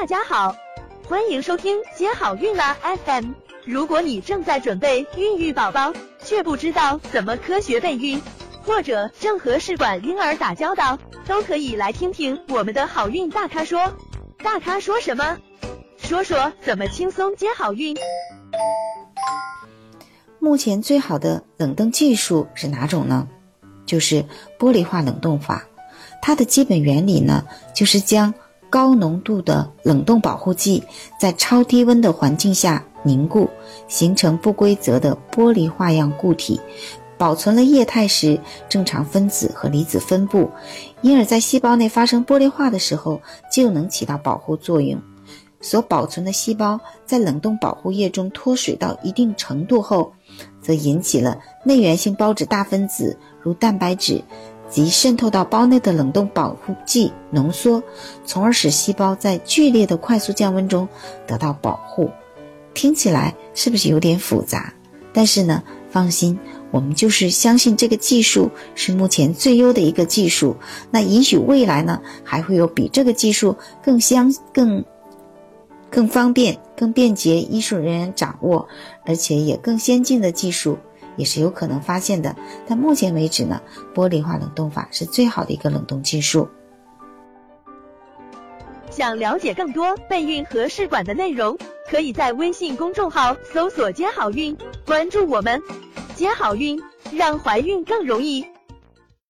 [0.00, 0.54] 大家好，
[1.08, 3.32] 欢迎收听接好运啦 FM。
[3.64, 8.22] 如果你正在准备孕育宝宝，却不知道怎么科学备孕，
[8.62, 13.92] 或者正和试管婴儿打交道，都可以来听听我们的好运大咖说。
[14.38, 15.36] 大咖说什么？
[15.96, 17.96] 说说怎么轻松接好运。
[20.38, 23.26] 目前最好的冷冻技术是哪种呢？
[23.84, 24.24] 就是
[24.60, 25.66] 玻璃化冷冻法。
[26.22, 27.44] 它的基本原理呢，
[27.74, 28.32] 就是将
[28.70, 30.82] 高浓度的冷冻保护剂
[31.18, 33.48] 在超低温的环境下凝固，
[33.86, 36.60] 形成不规则的玻璃化样固体，
[37.16, 40.50] 保存了液态时正常分子和离子分布，
[41.00, 43.20] 因而，在细胞内发生玻璃化的时候，
[43.52, 45.00] 就能起到保护作用。
[45.60, 50.12] 所保存的细胞在冷冻保护液中脱水到一定程度后，
[50.62, 54.22] 则引起了内源性胞质大分子，如蛋白质。
[54.68, 57.82] 即渗透到胞内的冷冻保护剂浓缩，
[58.24, 60.88] 从而使细胞在剧烈的快速降温中
[61.26, 62.10] 得到保护。
[62.74, 64.72] 听起来是不是有点复杂？
[65.12, 66.38] 但是呢，放心，
[66.70, 70.54] 我们就是相信这个技术是目前最优的一个技术。
[70.90, 74.84] 那也许未来呢，还会有比这个技术更相更
[75.90, 78.68] 更方便、更便捷医术人员掌握，
[79.06, 80.78] 而且也更先进的技术。
[81.18, 82.34] 也是有可能发现的，
[82.66, 83.60] 但目前为止呢，
[83.94, 86.48] 玻璃化冷冻法是最好的一个冷冻技术。
[88.90, 91.56] 想了解更多备孕和试管的内容，
[91.90, 95.60] 可以在微信公众号搜索“接好运”，关注我们，
[96.14, 96.80] 接好运，
[97.12, 98.44] 让怀孕更容易。